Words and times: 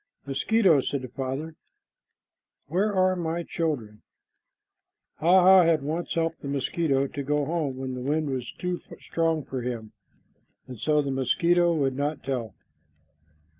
"Mosquito," 0.25 0.81
said 0.81 1.03
the 1.03 1.09
father, 1.09 1.53
"where 2.65 2.91
are 2.91 3.15
my 3.15 3.43
children?" 3.43 4.01
Hah 5.17 5.41
hah 5.43 5.63
had 5.63 5.83
once 5.83 6.15
helped 6.15 6.41
the 6.41 6.47
mosquito 6.47 7.05
to 7.05 7.21
go 7.21 7.45
home 7.45 7.77
when 7.77 7.93
the 7.93 8.01
wind 8.01 8.31
was 8.31 8.51
too 8.51 8.81
strong 8.99 9.45
for 9.45 9.61
him, 9.61 9.91
and 10.67 10.79
so 10.79 11.03
the 11.03 11.11
mosquito 11.11 11.75
would 11.75 11.95
not 11.95 12.23
tell. 12.23 12.55